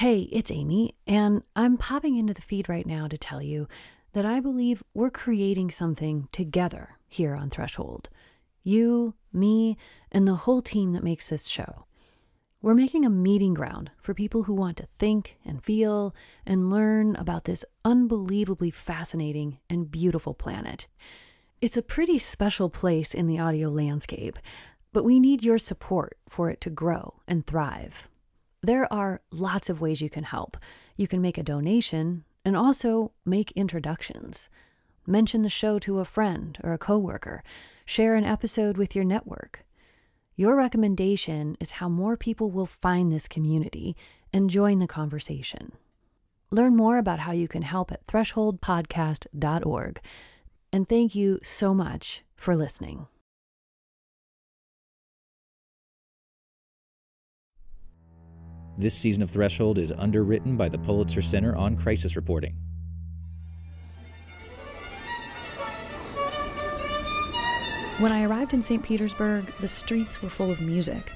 [0.00, 3.68] Hey, it's Amy, and I'm popping into the feed right now to tell you
[4.14, 8.08] that I believe we're creating something together here on Threshold.
[8.62, 9.76] You, me,
[10.10, 11.84] and the whole team that makes this show.
[12.62, 16.14] We're making a meeting ground for people who want to think and feel
[16.46, 20.86] and learn about this unbelievably fascinating and beautiful planet.
[21.60, 24.38] It's a pretty special place in the audio landscape,
[24.94, 28.08] but we need your support for it to grow and thrive.
[28.62, 30.56] There are lots of ways you can help.
[30.96, 34.50] You can make a donation and also make introductions.
[35.06, 37.42] Mention the show to a friend or a coworker.
[37.86, 39.64] Share an episode with your network.
[40.36, 43.96] Your recommendation is how more people will find this community
[44.32, 45.72] and join the conversation.
[46.50, 50.00] Learn more about how you can help at thresholdpodcast.org.
[50.72, 53.06] And thank you so much for listening.
[58.80, 62.56] This season of Threshold is underwritten by the Pulitzer Center on Crisis Reporting.
[67.98, 68.82] When I arrived in St.
[68.82, 71.12] Petersburg, the streets were full of music.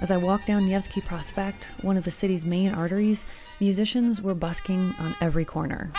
[0.00, 3.26] As I walked down Nevsky Prospect, one of the city's main arteries,
[3.60, 5.92] musicians were busking on every corner.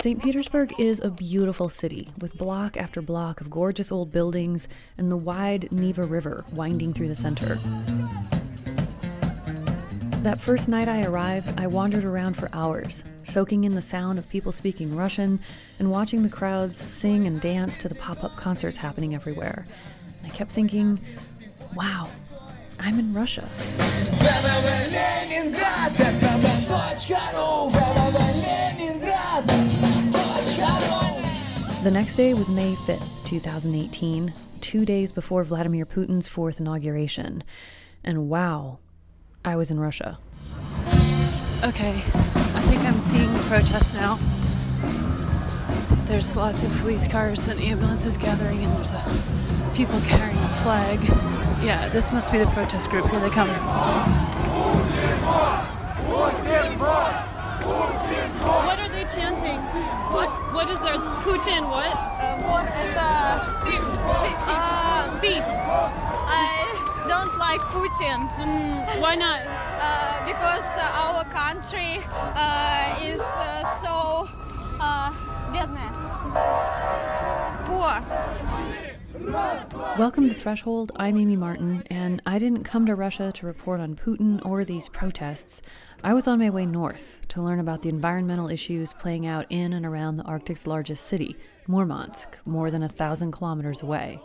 [0.00, 0.22] St.
[0.22, 5.16] Petersburg is a beautiful city with block after block of gorgeous old buildings and the
[5.16, 7.56] wide Neva River winding through the center.
[10.22, 14.28] That first night I arrived, I wandered around for hours, soaking in the sound of
[14.28, 15.40] people speaking Russian
[15.80, 19.66] and watching the crowds sing and dance to the pop up concerts happening everywhere.
[20.24, 21.00] I kept thinking,
[21.74, 22.08] wow,
[22.78, 23.48] I'm in Russia.
[31.84, 37.44] The next day was May 5th, 2018, two days before Vladimir Putin's fourth inauguration.
[38.02, 38.80] And wow,
[39.44, 40.18] I was in Russia.
[41.62, 44.18] Okay, I think I'm seeing the protest now.
[46.06, 51.00] There's lots of police cars and ambulances gathering, and there's uh, people carrying a flag.
[51.62, 53.06] Yeah, this must be the protest group.
[53.08, 53.50] Here they come.
[58.40, 59.59] What are they chanting?
[60.11, 60.29] What?
[60.53, 61.69] What is their Putin?
[61.69, 61.91] What?
[62.43, 63.83] Вот это thief.
[64.47, 65.43] Ah, thief.
[66.27, 69.41] I don't like Putin Mm, why not?
[69.47, 71.99] uh, because uh, our country
[72.35, 74.27] uh, is uh, so
[74.79, 75.11] uh,
[75.53, 75.91] бедная.
[77.65, 78.01] Poor.
[79.97, 80.91] Welcome to Threshold.
[80.97, 84.89] I'm Amy Martin, and I didn't come to Russia to report on Putin or these
[84.89, 85.61] protests.
[86.04, 89.72] I was on my way north to learn about the environmental issues playing out in
[89.72, 91.36] and around the Arctic's largest city,
[91.66, 94.20] Murmansk, more than a thousand kilometers away.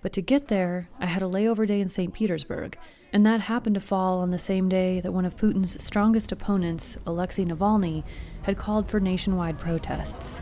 [0.00, 2.14] But to get there, I had a layover day in St.
[2.14, 2.78] Petersburg,
[3.12, 6.96] and that happened to fall on the same day that one of Putin's strongest opponents,
[7.06, 8.02] Alexei Navalny,
[8.44, 10.40] had called for nationwide protests.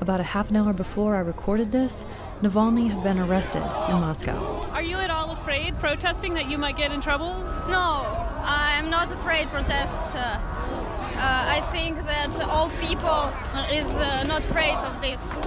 [0.00, 2.06] About a half an hour before I recorded this,
[2.42, 4.68] Navalny had been arrested in Moscow.
[4.70, 7.34] Are you at all afraid protesting that you might get in trouble?
[7.68, 8.04] No,
[8.44, 10.14] I'm not afraid protest.
[10.14, 13.32] Uh, uh, I think that all people
[13.72, 15.40] is uh, not afraid of this.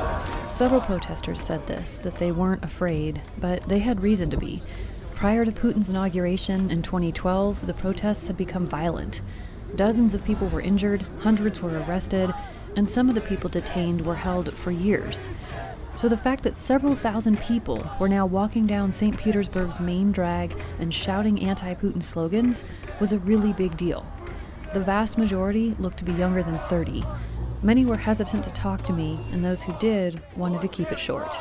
[0.48, 4.62] Several protesters said this, that they weren't afraid, but they had reason to be.
[5.16, 9.22] Prior to Putin's inauguration in 2012, the protests had become violent.
[9.78, 12.34] Dozens of people were injured, hundreds were arrested,
[12.76, 15.30] and some of the people detained were held for years.
[15.96, 19.18] So the fact that several thousand people were now walking down St.
[19.18, 22.64] Petersburg's main drag and shouting anti Putin slogans
[23.00, 24.06] was a really big deal.
[24.74, 27.04] The vast majority looked to be younger than 30.
[27.62, 31.00] Many were hesitant to talk to me, and those who did wanted to keep it
[31.00, 31.36] short.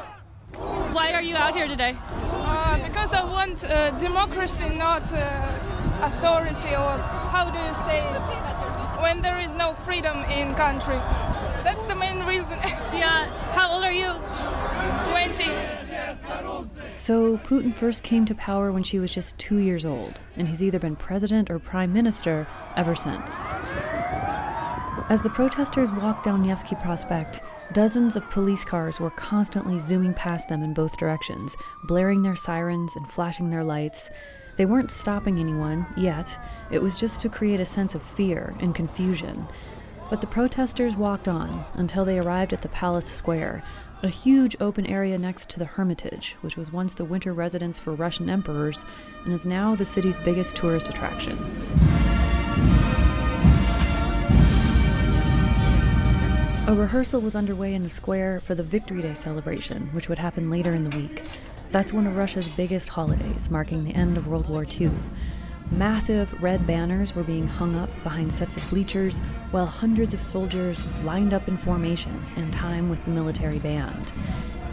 [0.93, 1.97] Why are you out here today?
[2.01, 5.59] Uh, because I want uh, democracy, not uh,
[6.03, 6.99] authority, or
[7.31, 9.01] how do you say it?
[9.01, 10.97] When there is no freedom in country.
[11.63, 11.80] That's the main
[12.31, 12.59] reason.
[12.93, 13.27] Yeah.
[13.53, 14.13] How old are you?
[15.11, 15.45] 20.
[16.99, 20.63] So, Putin first came to power when she was just two years old, and he's
[20.63, 22.47] either been president or prime minister
[22.77, 23.47] ever since.
[25.09, 27.41] As the protesters walked down Nevsky Prospect,
[27.73, 32.97] dozens of police cars were constantly zooming past them in both directions, blaring their sirens
[32.97, 34.11] and flashing their lights.
[34.57, 36.39] They weren't stopping anyone yet,
[36.71, 39.47] it was just to create a sense of fear and confusion.
[40.11, 43.63] But the protesters walked on until they arrived at the Palace Square,
[44.03, 47.95] a huge open area next to the Hermitage, which was once the winter residence for
[47.95, 48.85] Russian emperors
[49.25, 51.39] and is now the city's biggest tourist attraction.
[56.67, 60.51] A rehearsal was underway in the square for the Victory Day celebration, which would happen
[60.51, 61.23] later in the week.
[61.71, 64.91] That's one of Russia's biggest holidays, marking the end of World War II.
[65.71, 69.21] Massive red banners were being hung up behind sets of bleachers,
[69.53, 74.11] while hundreds of soldiers lined up in formation in time with the military band.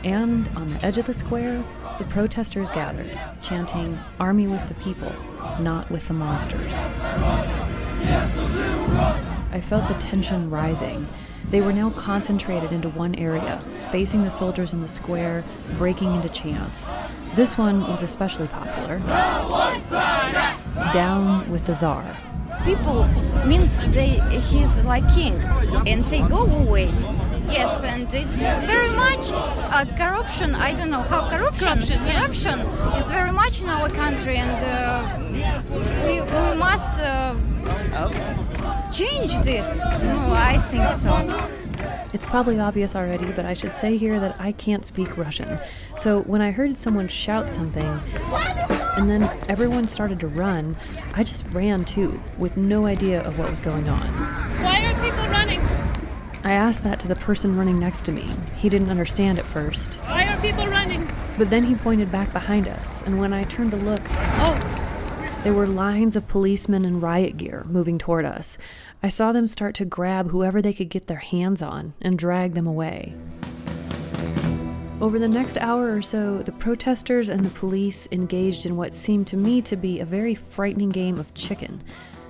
[0.03, 1.63] And on the edge of the square,
[1.99, 3.11] the protesters gathered,
[3.41, 5.11] chanting, Army with the people,
[5.59, 6.75] not with the monsters.
[9.51, 11.07] I felt the tension rising.
[11.51, 15.43] They were now concentrated into one area, facing the soldiers in the square,
[15.77, 16.89] breaking into chants.
[17.35, 18.99] This one was especially popular.
[20.93, 22.05] Down with the Tsar.
[22.63, 23.05] People
[23.45, 25.35] means they he's like king,
[25.85, 26.91] and say go away.
[27.49, 30.53] Yes, and it's very much uh, corruption.
[30.53, 32.19] I don't know how corruption Corruption, yeah.
[32.19, 32.59] corruption
[32.97, 35.17] is very much in our country, and uh,
[36.05, 37.35] we, we must uh,
[37.93, 39.79] uh, change this.
[40.01, 41.13] No, I think so.
[42.13, 45.59] It's probably obvious already, but I should say here that I can't speak Russian.
[45.95, 47.99] So when I heard someone shout something,
[48.97, 50.75] and then everyone started to run,
[51.13, 54.07] I just ran too, with no idea of what was going on.
[54.63, 55.59] Why are people running?
[56.43, 58.29] I asked that to the person running next to me.
[58.55, 61.07] He didn't understand at first, Why are people running?
[61.37, 65.53] but then he pointed back behind us, and when I turned to look, Oh, there
[65.53, 68.57] were lines of policemen in riot gear moving toward us.
[69.03, 72.53] I saw them start to grab whoever they could get their hands on and drag
[72.55, 73.13] them away.
[74.99, 79.27] Over the next hour or so, the protesters and the police engaged in what seemed
[79.27, 81.83] to me to be a very frightening game of chicken.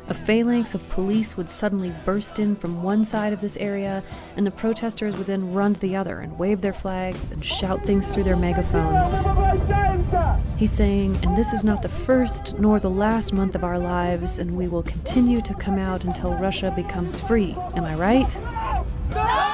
[0.10, 4.04] A phalanx of police would suddenly burst in from one side of this area,
[4.36, 7.86] and the protesters would then run to the other and wave their flags and shout
[7.86, 9.26] things through their megaphones.
[10.58, 14.40] He's saying, and this is not the first nor the last month of our lives,
[14.40, 17.56] and we will continue to come out until Russia becomes free.
[17.76, 19.47] Am I right?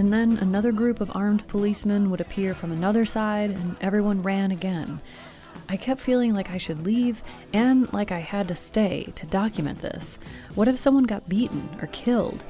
[0.00, 4.50] And then another group of armed policemen would appear from another side, and everyone ran
[4.50, 4.98] again.
[5.68, 9.82] I kept feeling like I should leave and like I had to stay to document
[9.82, 10.18] this.
[10.54, 12.44] What if someone got beaten or killed?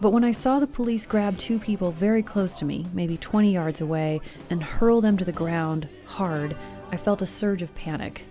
[0.00, 3.52] But when I saw the police grab two people very close to me, maybe 20
[3.52, 4.20] yards away,
[4.50, 6.56] and hurl them to the ground hard,
[6.90, 8.24] I felt a surge of panic.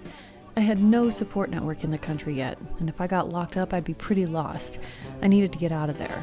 [0.58, 3.74] I had no support network in the country yet, and if I got locked up,
[3.74, 4.78] I'd be pretty lost.
[5.22, 6.22] I needed to get out of there.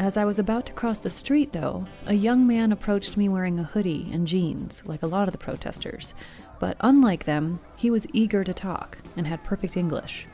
[0.00, 3.58] As I was about to cross the street, though, a young man approached me wearing
[3.58, 6.14] a hoodie and jeans, like a lot of the protesters.
[6.58, 10.26] But unlike them, he was eager to talk and had perfect English.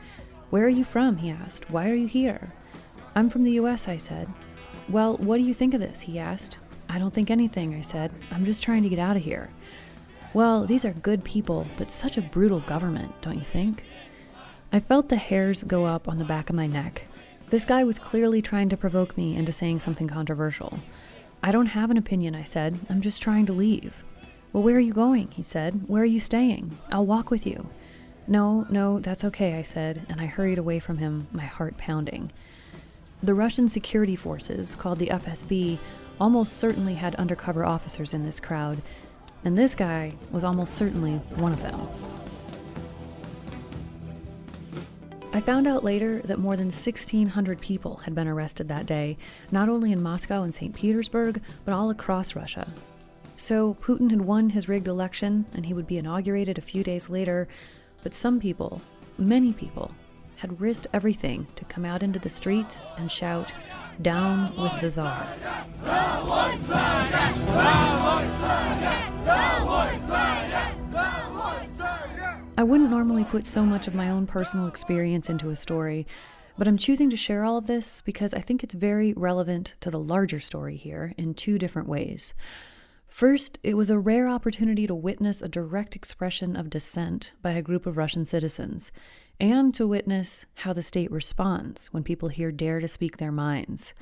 [0.51, 1.17] Where are you from?
[1.17, 1.69] he asked.
[1.69, 2.53] Why are you here?
[3.13, 4.29] I'm from the US, I said.
[4.87, 5.99] Well, what do you think of this?
[5.99, 6.59] he asked.
[6.87, 8.13] I don't think anything, I said.
[8.31, 9.49] I'm just trying to get out of here.
[10.33, 13.83] Well, these are good people, but such a brutal government, don't you think?
[14.71, 17.01] I felt the hairs go up on the back of my neck.
[17.49, 20.79] This guy was clearly trying to provoke me into saying something controversial.
[21.41, 22.77] I don't have an opinion, I said.
[22.89, 24.03] I'm just trying to leave.
[24.51, 25.31] Well, where are you going?
[25.31, 25.87] he said.
[25.87, 26.77] Where are you staying?
[26.91, 27.69] I'll walk with you.
[28.27, 32.33] No, no, that's okay, I said, and I hurried away from him, my heart pounding.
[33.23, 35.77] The Russian security forces, called the FSB,
[36.19, 38.81] almost certainly had undercover officers in this crowd,
[39.45, 41.87] and this guy was almost certainly one of them.
[45.37, 49.19] I found out later that more than 1,600 people had been arrested that day,
[49.51, 50.73] not only in Moscow and St.
[50.73, 52.67] Petersburg, but all across Russia.
[53.35, 57.07] So Putin had won his rigged election and he would be inaugurated a few days
[57.07, 57.47] later,
[58.01, 58.81] but some people,
[59.19, 59.91] many people,
[60.37, 63.53] had risked everything to come out into the streets and shout,
[64.01, 65.27] Down with the Tsar.
[72.59, 76.07] I wouldn't normally put so much of my own personal experience into a story,
[76.57, 79.91] but I'm choosing to share all of this because I think it's very relevant to
[79.91, 82.33] the larger story here in two different ways.
[83.07, 87.61] First, it was a rare opportunity to witness a direct expression of dissent by a
[87.61, 88.91] group of Russian citizens,
[89.39, 93.93] and to witness how the state responds when people here dare to speak their minds.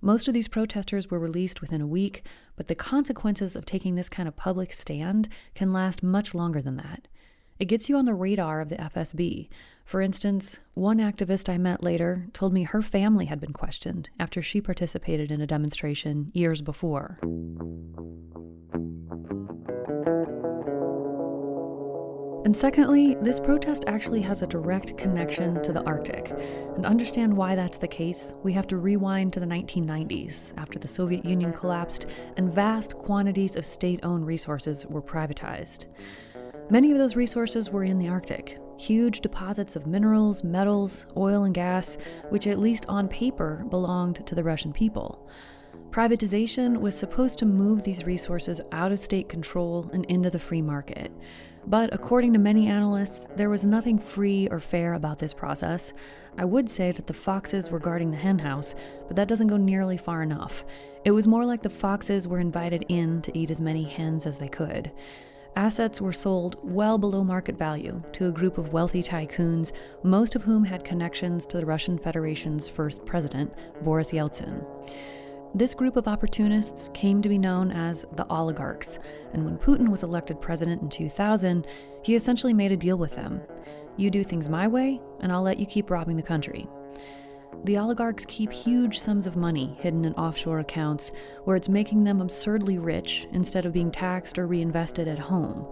[0.00, 2.24] Most of these protesters were released within a week,
[2.56, 6.76] but the consequences of taking this kind of public stand can last much longer than
[6.76, 7.06] that.
[7.62, 9.48] It gets you on the radar of the FSB.
[9.84, 14.42] For instance, one activist I met later told me her family had been questioned after
[14.42, 17.20] she participated in a demonstration years before.
[22.44, 26.30] And secondly, this protest actually has a direct connection to the Arctic.
[26.74, 30.80] And to understand why that's the case, we have to rewind to the 1990s, after
[30.80, 35.86] the Soviet Union collapsed and vast quantities of state owned resources were privatized.
[36.70, 41.54] Many of those resources were in the Arctic huge deposits of minerals, metals, oil, and
[41.54, 41.96] gas,
[42.30, 45.28] which, at least on paper, belonged to the Russian people.
[45.90, 50.62] Privatization was supposed to move these resources out of state control and into the free
[50.62, 51.12] market.
[51.66, 55.92] But according to many analysts, there was nothing free or fair about this process.
[56.36, 58.74] I would say that the foxes were guarding the henhouse,
[59.06, 60.64] but that doesn't go nearly far enough.
[61.04, 64.38] It was more like the foxes were invited in to eat as many hens as
[64.38, 64.90] they could.
[65.56, 70.42] Assets were sold well below market value to a group of wealthy tycoons, most of
[70.42, 74.64] whom had connections to the Russian Federation's first president, Boris Yeltsin.
[75.54, 78.98] This group of opportunists came to be known as the oligarchs,
[79.34, 81.66] and when Putin was elected president in 2000,
[82.02, 83.42] he essentially made a deal with them.
[83.98, 86.66] You do things my way, and I'll let you keep robbing the country.
[87.64, 91.12] The oligarchs keep huge sums of money hidden in offshore accounts
[91.44, 95.66] where it's making them absurdly rich instead of being taxed or reinvested at home.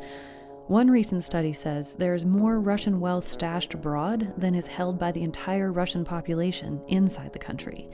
[0.69, 5.25] One recent study says there's more Russian wealth stashed abroad than is held by the
[5.25, 7.91] entire Russian population inside the country.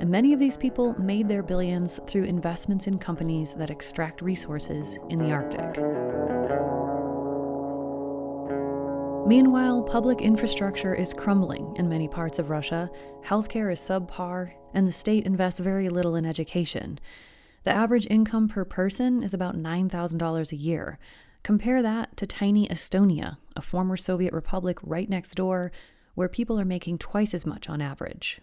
[0.00, 4.98] And many of these people made their billions through investments in companies that extract resources
[5.08, 6.99] in the Arctic.
[9.30, 12.90] Meanwhile, public infrastructure is crumbling in many parts of Russia,
[13.22, 16.98] healthcare is subpar, and the state invests very little in education.
[17.62, 20.98] The average income per person is about $9,000 a year.
[21.44, 25.70] Compare that to tiny Estonia, a former Soviet republic right next door,
[26.16, 28.40] where people are making twice as much on average.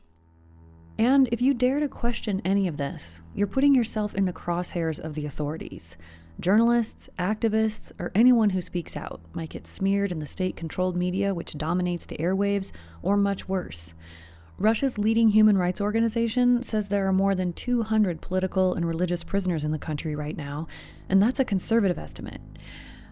[0.98, 5.02] And if you dare to question any of this, you're putting yourself in the crosshairs
[5.02, 5.98] of the authorities.
[6.40, 11.34] Journalists, activists, or anyone who speaks out might get smeared in the state controlled media
[11.34, 13.96] which dominates the airwaves, or much worse.
[14.60, 19.64] Russia's leading human rights organization says there are more than 200 political and religious prisoners
[19.64, 20.68] in the country right now,
[21.10, 22.42] and that's a conservative estimate.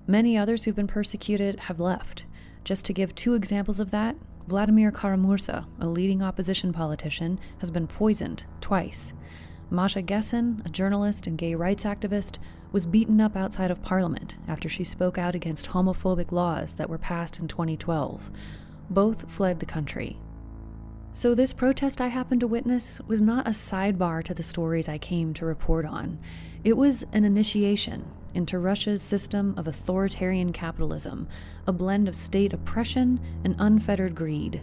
[0.08, 2.26] Many others who've been persecuted have left.
[2.64, 4.16] Just to give two examples of that,
[4.48, 9.14] Vladimir Kara-Murza, a leading opposition politician, has been poisoned twice.
[9.72, 12.38] Masha Gessen, a journalist and gay rights activist,
[12.76, 16.98] was beaten up outside of parliament after she spoke out against homophobic laws that were
[16.98, 18.30] passed in 2012.
[18.90, 20.20] Both fled the country.
[21.14, 24.98] So, this protest I happened to witness was not a sidebar to the stories I
[24.98, 26.20] came to report on.
[26.66, 28.04] It was an initiation
[28.34, 31.30] into Russia's system of authoritarian capitalism,
[31.68, 34.62] a blend of state oppression and unfettered greed.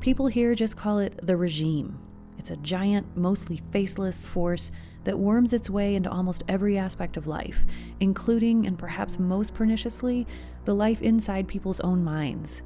[0.00, 1.96] People here just call it the regime.
[2.40, 4.72] It's a giant, mostly faceless force
[5.04, 7.66] that worms its way into almost every aspect of life,
[8.00, 10.26] including, and perhaps most perniciously,
[10.64, 12.62] the life inside people's own minds.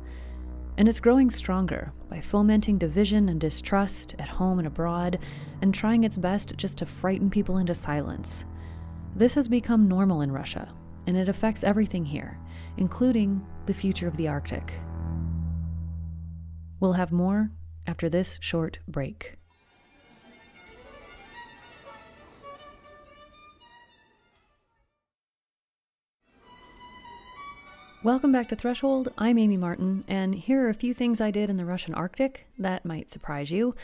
[0.78, 5.19] And it's growing stronger by fomenting division and distrust at home and abroad,
[5.61, 8.45] and trying its best just to frighten people into silence.
[9.16, 10.73] This has become normal in Russia,
[11.09, 12.38] and it affects everything here,
[12.76, 14.73] including the future of the Arctic.
[16.78, 17.50] We'll have more
[17.88, 19.37] after this short break.
[28.04, 29.08] Welcome back to Threshold.
[29.16, 32.46] I'm Amy Martin, and here are a few things I did in the Russian Arctic
[32.58, 33.75] that might surprise you.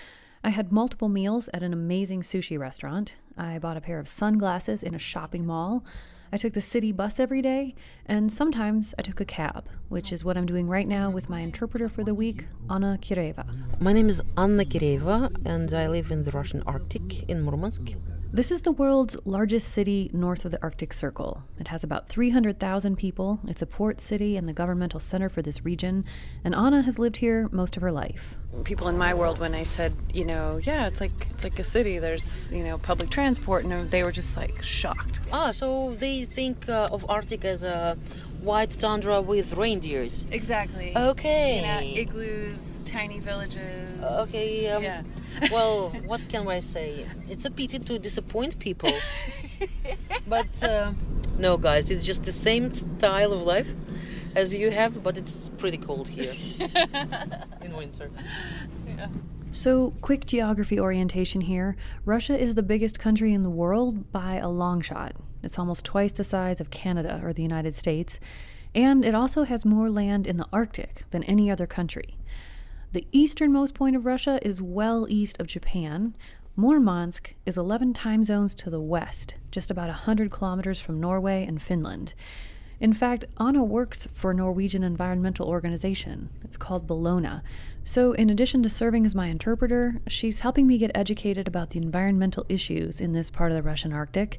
[0.45, 3.15] I had multiple meals at an amazing sushi restaurant.
[3.39, 5.87] I bought a pair of sunglasses in a shopping mall.
[6.31, 7.75] I took the city bus every day,
[8.05, 11.41] and sometimes I took a cab, which is what I'm doing right now with my
[11.41, 13.47] interpreter for the week, Anna Kireva.
[13.81, 17.95] My name is Anna Kireva, and I live in the Russian Arctic in Murmansk.
[18.33, 21.43] This is the world's largest city north of the Arctic Circle.
[21.59, 23.41] It has about 300,000 people.
[23.49, 26.05] It's a port city and the governmental center for this region,
[26.45, 28.37] and Anna has lived here most of her life.
[28.63, 31.65] People in my world, when I said, you know, yeah, it's like it's like a
[31.65, 31.99] city.
[31.99, 35.21] There's you know public transport, and they were just like shocked.
[35.33, 37.99] Ah, so they think uh, of Arctic as a
[38.43, 40.27] white tundra with reindeers.
[40.31, 40.93] Exactly.
[40.97, 41.57] Okay.
[41.57, 44.03] You know, igloos, tiny villages.
[44.03, 44.69] Okay.
[44.71, 45.03] Um, Yeah.
[45.53, 47.07] well, what can I say?
[47.29, 48.93] It's a pity to disappoint people.
[50.29, 50.93] but uh,
[51.39, 53.69] no, guys, it's just the same style of life
[54.35, 56.35] as you have, but it's pretty cold here
[57.63, 58.11] in winter.
[59.53, 64.49] So, quick geography orientation here Russia is the biggest country in the world by a
[64.49, 65.17] long shot.
[65.43, 68.21] It's almost twice the size of Canada or the United States,
[68.77, 72.17] and it also has more land in the Arctic than any other country.
[72.93, 76.15] The easternmost point of Russia is well east of Japan.
[76.55, 81.61] Murmansk is 11 time zones to the west, just about 100 kilometers from Norway and
[81.61, 82.15] Finland.
[82.79, 86.31] In fact, Anna works for a Norwegian environmental organization.
[86.43, 87.43] It's called Bellona.
[87.83, 91.79] So, in addition to serving as my interpreter, she's helping me get educated about the
[91.79, 94.39] environmental issues in this part of the Russian Arctic.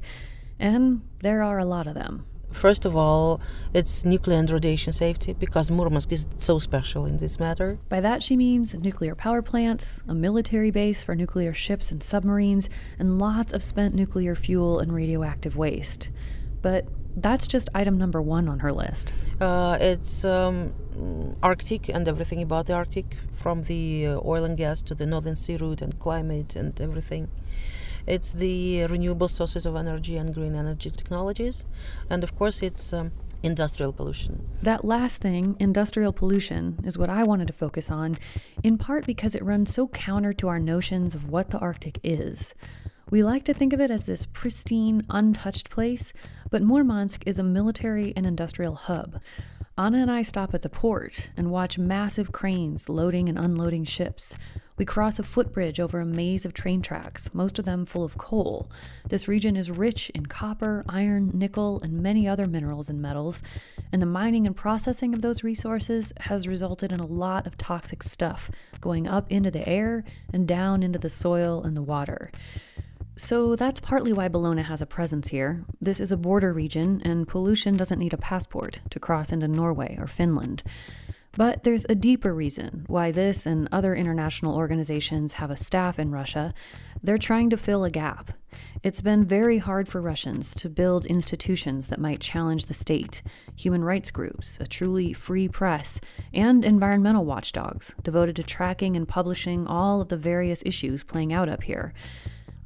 [0.58, 2.24] And there are a lot of them.
[2.52, 3.40] First of all,
[3.72, 7.78] it's nuclear and radiation safety because Murmansk is so special in this matter.
[7.88, 12.68] By that, she means nuclear power plants, a military base for nuclear ships and submarines,
[12.98, 16.10] and lots of spent nuclear fuel and radioactive waste.
[16.60, 19.12] But that's just item number one on her list.
[19.40, 20.72] Uh, it's um,
[21.42, 25.36] Arctic and everything about the Arctic, from the uh, oil and gas to the Northern
[25.36, 27.28] Sea route and climate and everything.
[28.06, 31.64] It's the renewable sources of energy and green energy technologies.
[32.08, 34.48] And of course, it's um, industrial pollution.
[34.62, 38.16] That last thing, industrial pollution, is what I wanted to focus on,
[38.62, 42.54] in part because it runs so counter to our notions of what the Arctic is.
[43.10, 46.12] We like to think of it as this pristine, untouched place,
[46.50, 49.20] but Murmansk is a military and industrial hub.
[49.78, 54.36] Anna and I stop at the port and watch massive cranes loading and unloading ships.
[54.76, 58.18] We cross a footbridge over a maze of train tracks, most of them full of
[58.18, 58.70] coal.
[59.08, 63.42] This region is rich in copper, iron, nickel, and many other minerals and metals,
[63.92, 68.02] and the mining and processing of those resources has resulted in a lot of toxic
[68.02, 68.50] stuff
[68.82, 72.30] going up into the air and down into the soil and the water.
[73.16, 75.64] So that's partly why Bellona has a presence here.
[75.80, 79.96] This is a border region, and pollution doesn't need a passport to cross into Norway
[80.00, 80.62] or Finland.
[81.34, 86.10] But there's a deeper reason why this and other international organizations have a staff in
[86.10, 86.52] Russia.
[87.02, 88.32] They're trying to fill a gap.
[88.82, 93.22] It's been very hard for Russians to build institutions that might challenge the state,
[93.56, 96.00] human rights groups, a truly free press,
[96.34, 101.48] and environmental watchdogs devoted to tracking and publishing all of the various issues playing out
[101.48, 101.94] up here.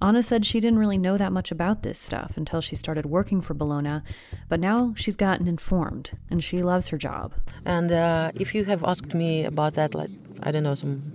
[0.00, 3.40] Anna said she didn't really know that much about this stuff until she started working
[3.40, 4.02] for Bellona,
[4.48, 7.32] but now she's gotten informed and she loves her job.
[7.64, 10.10] And uh, if you have asked me about that, like,
[10.42, 11.12] I don't know, some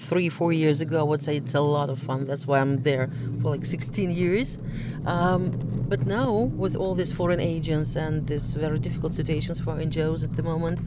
[0.00, 2.26] three, four years ago, I would say it's a lot of fun.
[2.26, 3.10] That's why I'm there
[3.40, 4.58] for like 16 years.
[5.06, 5.50] Um,
[5.88, 10.36] but now, with all these foreign agents and these very difficult situations for NGOs at
[10.36, 10.80] the moment,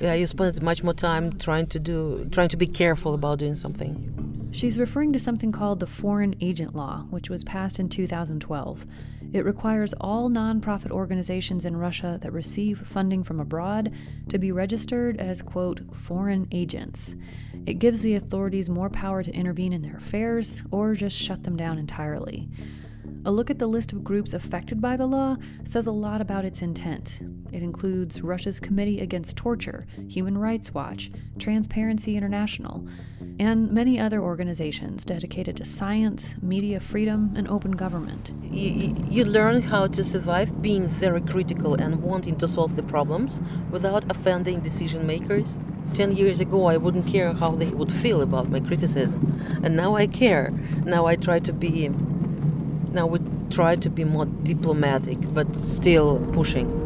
[0.00, 3.56] yeah, you spend much more time trying to do, trying to be careful about doing
[3.56, 4.50] something.
[4.52, 8.86] She's referring to something called the Foreign Agent Law, which was passed in 2012.
[9.32, 13.92] It requires all nonprofit organizations in Russia that receive funding from abroad
[14.28, 17.16] to be registered as, quote, foreign agents.
[17.66, 21.56] It gives the authorities more power to intervene in their affairs or just shut them
[21.56, 22.48] down entirely.
[23.26, 26.44] A look at the list of groups affected by the law says a lot about
[26.44, 27.20] its intent.
[27.52, 32.86] It includes Russia's Committee Against Torture, Human Rights Watch, Transparency International,
[33.38, 38.34] and many other organizations dedicated to science, media freedom, and open government.
[38.42, 43.40] You, you learn how to survive being very critical and wanting to solve the problems
[43.70, 45.58] without offending decision makers.
[45.94, 49.40] 10 years ago, I wouldn't care how they would feel about my criticism.
[49.62, 50.50] And now I care.
[50.84, 51.88] Now I try to be
[52.94, 53.18] now we
[53.50, 56.80] try to be more diplomatic, but still pushing.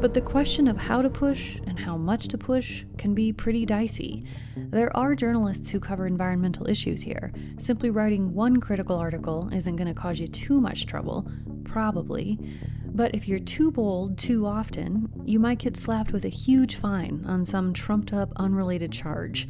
[0.00, 3.64] But the question of how to push and how much to push can be pretty
[3.64, 4.24] dicey.
[4.56, 7.32] There are journalists who cover environmental issues here.
[7.56, 11.30] Simply writing one critical article isn't going to cause you too much trouble,
[11.62, 12.36] probably.
[12.84, 17.24] But if you're too bold too often, you might get slapped with a huge fine
[17.24, 19.48] on some trumped up, unrelated charge.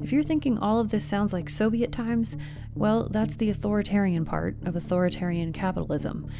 [0.00, 2.36] If you're thinking all of this sounds like Soviet times,
[2.74, 6.30] well, that's the authoritarian part of authoritarian capitalism.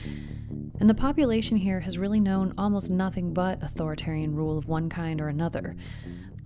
[0.79, 5.21] And the population here has really known almost nothing but authoritarian rule of one kind
[5.21, 5.75] or another.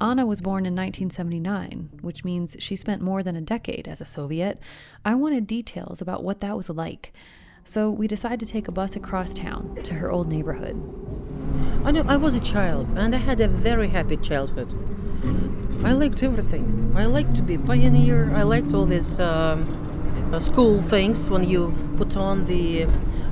[0.00, 4.06] Anna was born in 1979, which means she spent more than a decade as a
[4.06, 4.60] Soviet.
[5.04, 7.12] I wanted details about what that was like.
[7.64, 10.76] So we decided to take a bus across town to her old neighborhood.
[11.84, 14.72] I know I was a child and I had a very happy childhood.
[15.82, 16.92] I liked everything.
[16.94, 18.30] I liked to be a pioneer.
[18.34, 22.86] I liked all these um, uh, school things when you put on the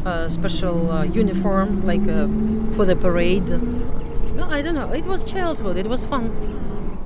[0.07, 2.27] uh, special uh, uniform, like uh,
[2.75, 3.49] for the parade.
[4.35, 4.93] No, I don't know.
[4.93, 5.77] It was childhood.
[5.77, 6.33] It was fun.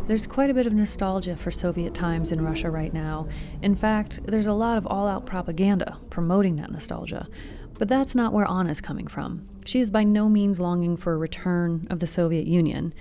[0.07, 3.29] There's quite a bit of nostalgia for Soviet times in Russia right now.
[3.63, 7.29] In fact, there's a lot of all out propaganda promoting that nostalgia.
[7.79, 9.49] But that's not where Anna's coming from.
[9.65, 12.93] She is by no means longing for a return of the Soviet Union.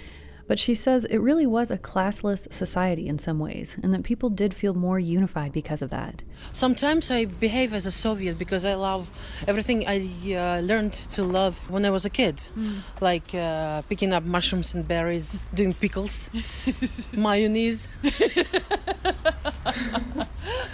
[0.51, 4.29] But she says it really was a classless society in some ways, and that people
[4.29, 6.23] did feel more unified because of that.
[6.51, 9.09] Sometimes I behave as a Soviet because I love
[9.47, 9.95] everything I
[10.35, 12.79] uh, learned to love when I was a kid, mm.
[12.99, 16.29] like uh, picking up mushrooms and berries, doing pickles,
[17.13, 17.93] mayonnaise.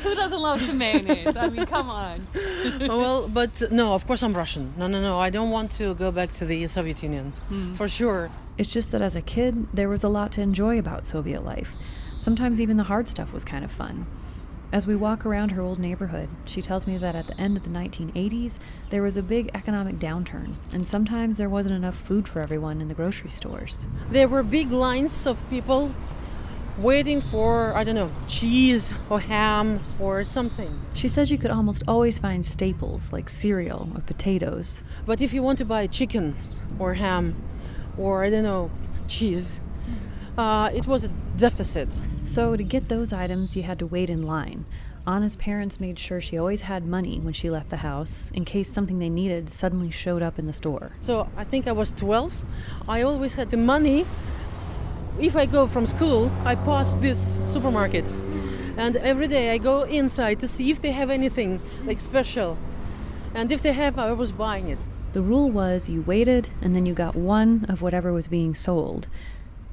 [0.01, 1.35] Who doesn't love some mayonnaise?
[1.35, 2.25] I mean, come on.
[2.79, 4.73] well, but no, of course I'm Russian.
[4.75, 5.19] No, no, no.
[5.19, 7.77] I don't want to go back to the Soviet Union, mm.
[7.77, 8.31] for sure.
[8.57, 11.73] It's just that as a kid, there was a lot to enjoy about Soviet life.
[12.17, 14.07] Sometimes even the hard stuff was kind of fun.
[14.71, 17.63] As we walk around her old neighborhood, she tells me that at the end of
[17.63, 22.41] the 1980s, there was a big economic downturn, and sometimes there wasn't enough food for
[22.41, 23.85] everyone in the grocery stores.
[24.09, 25.93] There were big lines of people
[26.77, 30.69] waiting for, I don't know, cheese or ham or something.
[30.93, 34.83] She says you could almost always find staples like cereal or potatoes.
[35.05, 36.35] But if you want to buy chicken
[36.77, 37.35] or ham
[37.97, 38.71] or, I don't know,
[39.07, 39.59] cheese,
[40.37, 41.89] uh, it was a deficit.
[42.25, 44.65] So, to get those items, you had to wait in line.
[45.07, 48.69] Anna's parents made sure she always had money when she left the house in case
[48.69, 50.91] something they needed suddenly showed up in the store.
[50.99, 52.35] So I think I was 12.
[52.89, 54.05] I always had the money.
[55.17, 58.05] If I go from school, I pass this supermarket.
[58.75, 62.57] And every day I go inside to see if they have anything like special.
[63.33, 64.79] And if they have, I was buying it.
[65.13, 69.07] The rule was you waited and then you got one of whatever was being sold.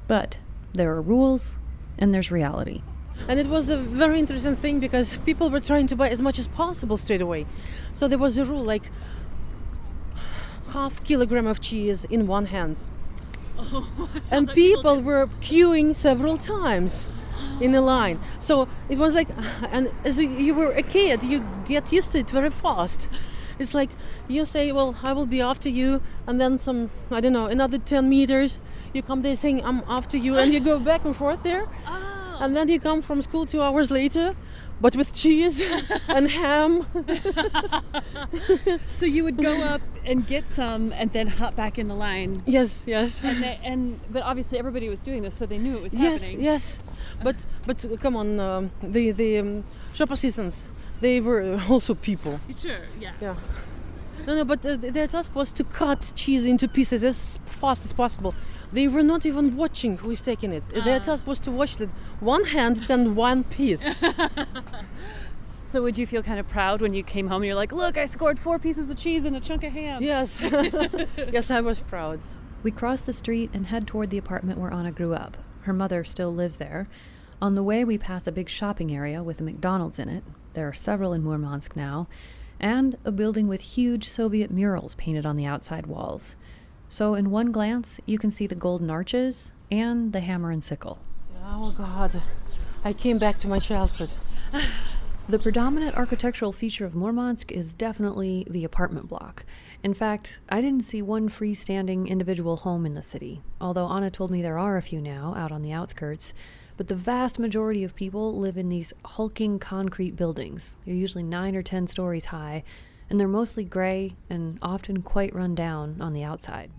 [0.07, 0.37] But
[0.73, 1.57] there are rules
[1.97, 2.81] and there's reality.
[3.27, 6.37] And it was a very interesting thing because people were trying to buy as much
[6.37, 7.45] as possible straight away.
[7.93, 8.91] So there was a rule like
[10.69, 12.77] half kilogram of cheese in one hand.
[13.57, 17.07] Oh, and people were queuing several times
[17.61, 18.19] in a line.
[18.39, 19.29] So it was like,
[19.71, 23.07] and as you were a kid, you get used to it very fast.
[23.59, 23.89] It's like
[24.27, 27.77] you say, well, I will be after you, and then some, I don't know, another
[27.77, 28.59] 10 meters,
[28.93, 31.67] you come there saying, I'm after you, and you go back and forth there.
[32.37, 34.35] And then you come from school two hours later,
[34.81, 35.61] but with cheese
[36.09, 36.85] and ham.
[38.99, 42.41] So you would go up and get some and then hop back in the line.
[42.45, 43.21] yes, yes.
[43.23, 46.23] And, they, and but obviously everybody was doing this, so they knew it was Yes,
[46.23, 46.43] happening.
[46.43, 46.77] yes.
[46.77, 47.23] yes.
[47.23, 49.63] But but come on, um, the the um,
[49.93, 50.67] shop assistants,
[51.01, 52.39] they were also people.
[52.57, 53.13] Sure, yeah.
[53.21, 53.35] Yeah.
[54.25, 57.93] No, no, but uh, their task was to cut cheese into pieces as fast as
[57.93, 58.33] possible.
[58.71, 60.63] They were not even watching who is taking it.
[60.75, 63.83] Uh, Their task was to watch that one hand then one piece.
[65.67, 67.97] So would you feel kind of proud when you came home and you're like, look,
[67.97, 70.01] I scored four pieces of cheese and a chunk of ham?
[70.01, 70.39] yes,
[71.17, 72.21] yes, I was proud.
[72.63, 75.35] We cross the street and head toward the apartment where Anna grew up.
[75.63, 76.87] Her mother still lives there.
[77.41, 80.23] On the way, we pass a big shopping area with a McDonald's in it.
[80.55, 82.07] There are several in Murmansk now,
[82.61, 86.37] and a building with huge Soviet murals painted on the outside walls.
[86.87, 90.99] So, in one glance, you can see the golden arches and the hammer and sickle.
[91.43, 92.21] Oh God,
[92.85, 94.09] I came back to my childhood.
[95.27, 99.43] The predominant architectural feature of Murmansk is definitely the apartment block.
[99.81, 104.29] In fact, I didn't see one freestanding individual home in the city, although Anna told
[104.29, 106.35] me there are a few now out on the outskirts.
[106.77, 110.75] But the vast majority of people live in these hulking concrete buildings.
[110.85, 112.63] They're usually nine or ten stories high,
[113.09, 116.71] and they're mostly gray and often quite run down on the outside.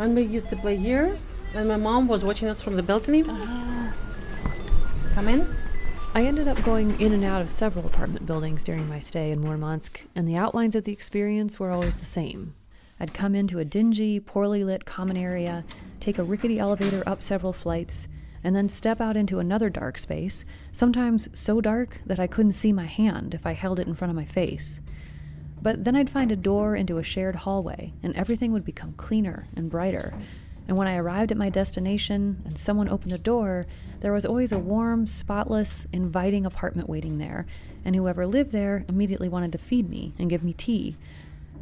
[0.00, 1.16] We used to play here,
[1.54, 3.24] and my mom was watching us from the balcony.
[3.28, 3.94] Ah.
[5.14, 5.56] Come in.
[6.14, 9.40] I ended up going in and out of several apartment buildings during my stay in
[9.40, 12.54] Murmansk, and the outlines of the experience were always the same.
[13.00, 15.64] I'd come into a dingy, poorly lit common area,
[15.98, 18.06] take a rickety elevator up several flights,
[18.44, 22.72] and then step out into another dark space, sometimes so dark that I couldn't see
[22.72, 24.80] my hand if I held it in front of my face.
[25.62, 29.48] But then I'd find a door into a shared hallway, and everything would become cleaner
[29.56, 30.12] and brighter.
[30.68, 33.66] And when I arrived at my destination and someone opened the door,
[34.00, 37.46] there was always a warm, spotless, inviting apartment waiting there,
[37.84, 40.96] and whoever lived there immediately wanted to feed me and give me tea.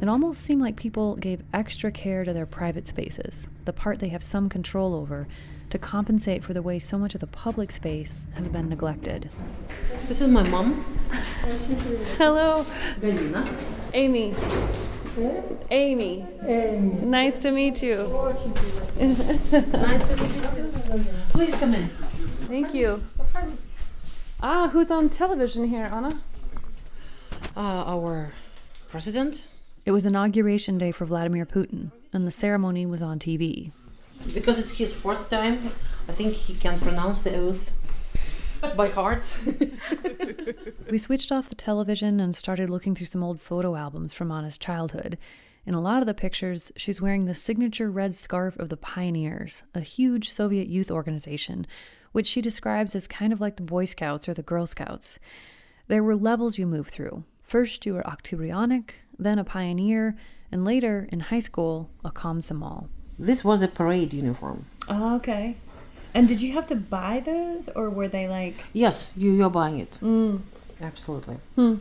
[0.01, 4.09] It almost seemed like people gave extra care to their private spaces, the part they
[4.09, 5.27] have some control over,
[5.73, 9.27] to compensate for the way so much of the public space has been neglected.
[10.07, 10.85] This is my mom,
[12.15, 12.63] Hello,
[13.01, 13.41] Galina.
[13.91, 14.35] Amy.
[15.71, 16.27] Amy.
[16.43, 16.91] Amy.
[17.01, 17.95] Nice to meet you.
[18.99, 21.05] Nice to meet you.
[21.29, 21.87] Please come in.
[22.47, 23.01] Thank you.
[24.43, 26.21] Ah, who's on television here, Anna?
[27.57, 28.31] Uh, our
[28.89, 29.43] president,
[29.87, 33.71] It was inauguration day for Vladimir Putin, and the ceremony was on TV.
[34.33, 35.71] Because it's his fourth time,
[36.07, 37.71] I think he can pronounce the oath
[38.75, 39.25] by heart.
[40.89, 44.59] We switched off the television and started looking through some old photo albums from Anna's
[44.59, 45.17] childhood.
[45.65, 49.63] In a lot of the pictures, she's wearing the signature red scarf of the Pioneers,
[49.73, 51.65] a huge Soviet youth organization,
[52.11, 55.17] which she describes as kind of like the Boy Scouts or the Girl Scouts.
[55.87, 57.23] There were levels you moved through.
[57.41, 60.15] First, you were Oktyabryonek, then a pioneer,
[60.51, 62.87] and later, in high school, a Komsomol.
[63.19, 64.65] This was a parade uniform.
[64.87, 65.57] Oh, okay.
[66.13, 68.55] And did you have to buy those, or were they like?
[68.73, 69.97] Yes, you, you're buying it.
[70.01, 70.41] Mm.
[70.81, 71.37] Absolutely.
[71.55, 71.75] Hmm.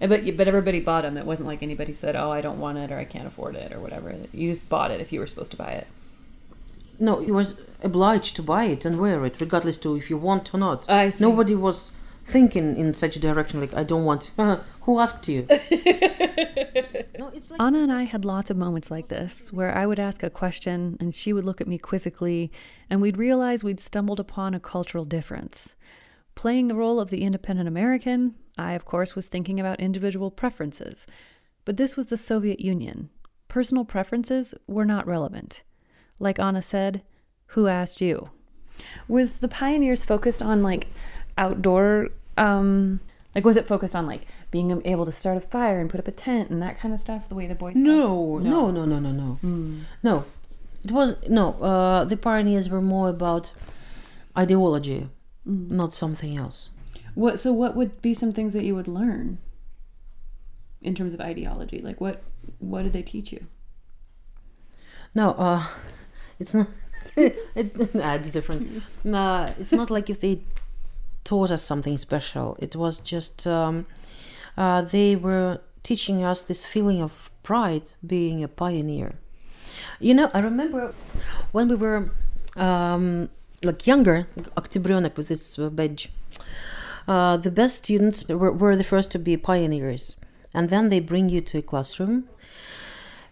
[0.00, 1.16] Eh, but you- but everybody bought them.
[1.16, 3.72] It wasn't like anybody said, "Oh, I don't want it," or "I can't afford it,"
[3.72, 4.14] or whatever.
[4.32, 5.86] You just bought it if you were supposed to buy it.
[7.00, 10.52] No, you was obliged to buy it and wear it, regardless to if you want
[10.54, 10.88] or not.
[10.90, 11.18] I see.
[11.20, 11.90] Nobody was
[12.28, 13.60] thinking in such a direction.
[13.60, 14.32] Like I don't want.
[14.82, 15.46] Who asked you?
[15.50, 15.56] no,
[17.34, 20.22] it's like Anna and I had lots of moments like this where I would ask
[20.22, 22.50] a question and she would look at me quizzically,
[22.88, 25.76] and we'd realize we'd stumbled upon a cultural difference.
[26.34, 31.06] Playing the role of the independent American, I, of course, was thinking about individual preferences.
[31.64, 33.10] But this was the Soviet Union.
[33.48, 35.62] Personal preferences were not relevant.
[36.18, 37.02] Like Anna said,
[37.48, 38.30] who asked you?
[39.08, 40.86] Was the pioneers focused on like
[41.38, 43.00] outdoor um
[43.34, 46.08] like was it focused on like being able to start a fire and put up
[46.08, 48.98] a tent and that kind of stuff the way the boys no, no, no, no,
[48.98, 49.38] no, no,
[50.02, 50.24] no.
[50.84, 51.52] It was no.
[51.54, 53.52] Uh, the pioneers were more about
[54.36, 55.08] ideology,
[55.44, 56.70] not something else.
[57.14, 59.38] What so what would be some things that you would learn
[60.80, 61.80] in terms of ideology?
[61.80, 62.22] Like what
[62.58, 63.46] what did they teach you?
[65.14, 65.66] No, uh,
[66.38, 66.68] it's not.
[67.16, 68.82] it, it's different.
[69.02, 70.42] Nah, it's not like if they
[71.28, 72.56] taught us something special.
[72.58, 73.84] It was just um,
[74.56, 79.10] uh, they were teaching us this feeling of pride being a pioneer.
[80.00, 80.94] You know, I remember
[81.52, 82.10] when we were
[82.56, 83.28] um,
[83.62, 86.10] like younger, Oktyabryonek with this uh, badge.
[87.06, 90.16] Uh, the best students were, were the first to be pioneers,
[90.54, 92.24] and then they bring you to a classroom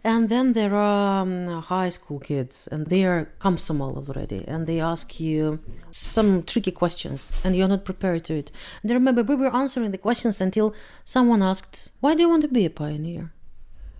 [0.06, 4.78] and then there are um, high school kids, and they are komsomol already, and they
[4.78, 5.58] ask you
[5.90, 8.52] some tricky questions, and you're not prepared to it.
[8.82, 10.72] And I remember we were answering the questions until
[11.04, 13.24] someone asked, "Why do you want to be a pioneer?"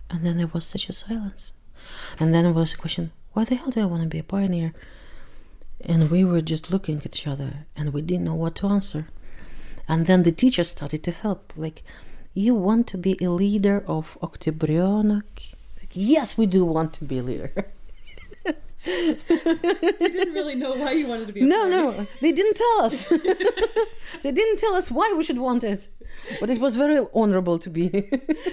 [0.09, 1.43] And then there was such a silence.
[2.19, 4.31] And then there was a question, "Why the hell do I want to be a
[4.35, 4.71] pioneer?"
[5.91, 9.03] And we were just looking at each other, and we didn't know what to answer.
[9.91, 11.79] And then the teacher started to help, like,
[12.45, 15.36] "You want to be a leader of Oktyabryonek?"
[15.97, 17.51] Yes, we do want to be a leader.
[18.85, 19.17] You
[19.99, 23.03] didn't really know why you wanted to be no, no, they didn't tell us.
[24.23, 25.89] they didn't tell us why we should want it.
[26.39, 28.09] But it was very honorable to be.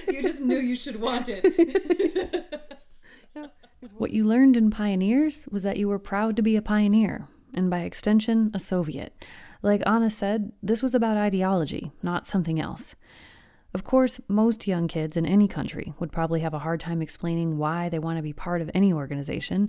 [0.08, 1.44] You just knew you should want it.
[3.96, 7.70] what you learned in Pioneers was that you were proud to be a pioneer, and
[7.70, 9.24] by extension, a Soviet.
[9.62, 12.96] Like Anna said, this was about ideology, not something else.
[13.74, 17.58] Of course, most young kids in any country would probably have a hard time explaining
[17.58, 19.68] why they want to be part of any organization.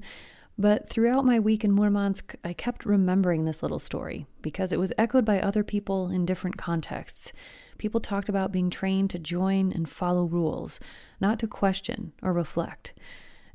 [0.60, 4.94] But throughout my week in Murmansk, I kept remembering this little story because it was
[5.00, 7.34] echoed by other people in different contexts.
[7.80, 10.80] People talked about being trained to join and follow rules,
[11.20, 12.94] not to question or reflect.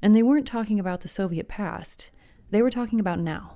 [0.03, 2.11] And they weren't talking about the Soviet past,
[2.51, 3.55] they were talking about now.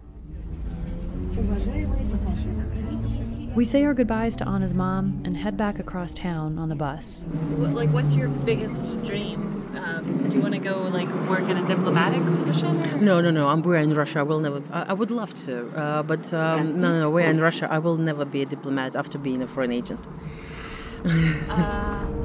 [3.55, 7.23] We say our goodbyes to Anna's mom and head back across town on the bus.
[7.57, 9.71] Like, what's your biggest dream?
[9.77, 12.83] Um, do you want to go like work in a diplomatic position?
[12.83, 13.47] or- no, no, no.
[13.49, 14.21] I'm we're in Russia.
[14.21, 14.61] I will never.
[14.73, 17.11] I, I would love to, uh, but um, no, no, no.
[17.11, 17.69] We're in Russia.
[17.71, 20.05] I will never be a diplomat after being a foreign agent.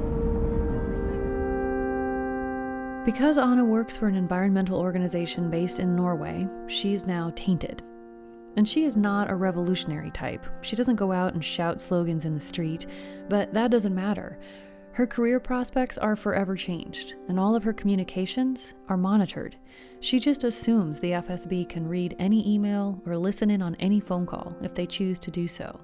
[3.06, 7.82] Because Anna works for an environmental organization based in Norway, she's now tainted.
[8.56, 10.44] And she is not a revolutionary type.
[10.62, 12.86] She doesn't go out and shout slogans in the street,
[13.28, 14.38] but that doesn't matter.
[14.92, 19.56] Her career prospects are forever changed, and all of her communications are monitored.
[20.00, 24.26] She just assumes the FSB can read any email or listen in on any phone
[24.26, 25.80] call if they choose to do so.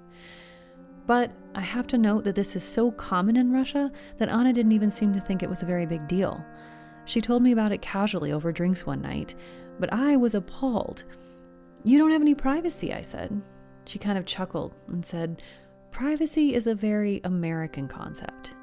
[1.06, 4.72] But I have to note that this is so common in Russia that Anna didn't
[4.72, 6.44] even seem to think it was a very big deal.
[7.04, 9.36] She told me about it casually over drinks one night,
[9.78, 11.04] but I was appalled.
[11.86, 13.40] You don't have any privacy, I said.
[13.84, 15.40] She kind of chuckled and said,
[15.92, 18.54] Privacy is a very American concept.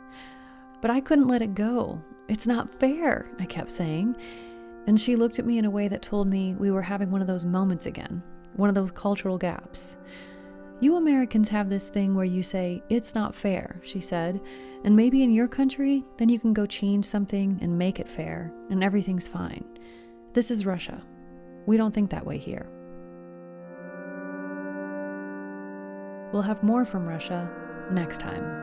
[0.81, 2.01] But I couldn't let it go.
[2.27, 4.17] It's not fair, I kept saying.
[4.87, 7.21] And she looked at me in a way that told me we were having one
[7.21, 8.21] of those moments again,
[8.57, 9.95] one of those cultural gaps.
[10.81, 14.41] You Americans have this thing where you say, it's not fair, she said,
[14.83, 18.51] and maybe in your country, then you can go change something and make it fair,
[18.69, 19.63] and everything's fine.
[20.33, 21.01] This is Russia.
[21.65, 22.67] We don't think that way here.
[26.33, 27.47] We'll have more from Russia
[27.91, 28.62] next time.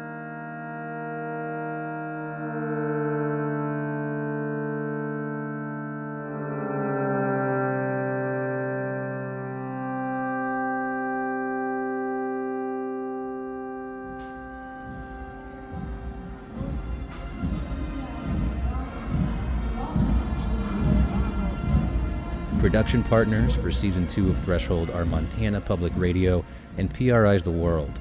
[22.60, 26.44] Production partners for season two of Threshold are Montana Public Radio
[26.76, 27.98] and PRI's The World.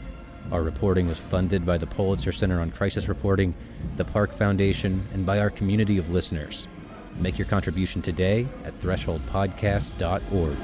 [0.52, 3.56] Our reporting was funded by the Pulitzer Center on Crisis Reporting,
[3.96, 6.68] the Park Foundation, and by our community of listeners.
[7.16, 10.58] Make your contribution today at thresholdpodcast.org.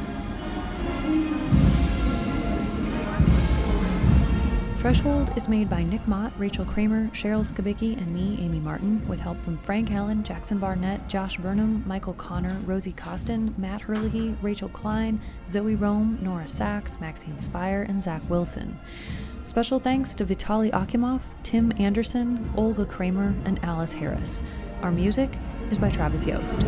[4.85, 9.19] Threshold is made by Nick Mott, Rachel Kramer, Cheryl Skibicki, and me, Amy Martin, with
[9.19, 14.69] help from Frank Allen, Jackson Barnett, Josh Burnham, Michael Connor, Rosie Costin, Matt Herlihy, Rachel
[14.69, 15.19] Klein,
[15.49, 18.79] Zoe Rome, Nora Sachs, Maxine Spire, and Zach Wilson.
[19.41, 24.43] Special thanks to Vitaly Akimov, Tim Anderson, Olga Kramer, and Alice Harris.
[24.83, 25.35] Our music
[25.71, 26.63] is by Travis Yost.